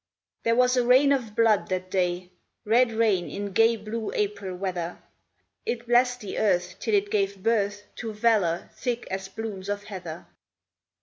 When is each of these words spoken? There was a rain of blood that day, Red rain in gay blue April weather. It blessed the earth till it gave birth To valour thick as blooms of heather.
There 0.41 0.55
was 0.55 0.75
a 0.77 0.83
rain 0.83 1.11
of 1.11 1.35
blood 1.35 1.67
that 1.67 1.91
day, 1.91 2.31
Red 2.65 2.91
rain 2.91 3.29
in 3.29 3.51
gay 3.51 3.75
blue 3.75 4.11
April 4.15 4.55
weather. 4.55 4.97
It 5.63 5.85
blessed 5.85 6.21
the 6.21 6.39
earth 6.39 6.77
till 6.79 6.95
it 6.95 7.11
gave 7.11 7.43
birth 7.43 7.83
To 7.97 8.11
valour 8.11 8.71
thick 8.75 9.05
as 9.11 9.27
blooms 9.27 9.69
of 9.69 9.83
heather. 9.83 10.25